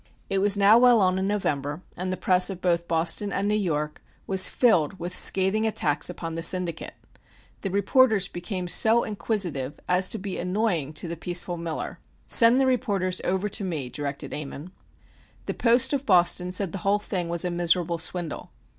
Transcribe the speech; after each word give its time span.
It 0.31 0.39
was 0.39 0.57
now 0.57 0.79
well 0.79 0.99
on 0.99 1.19
in 1.19 1.27
November, 1.27 1.83
and 1.95 2.11
the 2.11 2.17
press 2.17 2.49
of 2.49 2.59
both 2.59 2.87
Boston 2.87 3.31
and 3.31 3.47
New 3.47 3.53
York 3.53 4.01
was 4.25 4.49
filled 4.49 4.97
with 4.99 5.13
scathing 5.13 5.67
attacks 5.67 6.09
upon 6.09 6.33
the 6.33 6.41
Syndicate. 6.41 6.95
The 7.61 7.69
reporters 7.69 8.27
became 8.27 8.67
so 8.67 9.03
inquisitive 9.03 9.79
as 9.87 10.09
to 10.09 10.17
be 10.17 10.39
annoying 10.39 10.93
to 10.93 11.07
the 11.07 11.15
peaceful 11.15 11.55
Miller. 11.55 11.99
"Send 12.25 12.59
the 12.59 12.65
reporters 12.65 13.21
over 13.23 13.47
to 13.49 13.63
me!" 13.63 13.89
directed 13.89 14.33
Ammon. 14.33 14.71
The 15.45 15.53
Post 15.53 15.93
(of 15.93 16.03
Boston) 16.07 16.51
said 16.51 16.71
the 16.71 16.79
whole 16.79 16.97
thing 16.97 17.29
was 17.29 17.45
a 17.45 17.51
miserable 17.51 17.99
swindle. 17.99 18.49